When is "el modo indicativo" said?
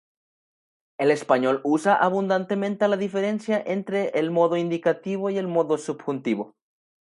4.17-5.29